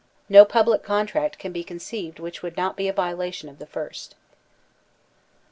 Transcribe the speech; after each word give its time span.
No 0.29 0.45
public 0.45 0.81
contract 0.81 1.37
can 1.37 1.51
be 1.51 1.63
conceived 1.63 2.17
which 2.17 2.41
would 2.41 2.57
not 2.57 2.75
be 2.75 2.87
a 2.87 2.91
viola 2.91 3.31
tion 3.31 3.49
of 3.49 3.59
the 3.59 3.67
first. 3.67 4.15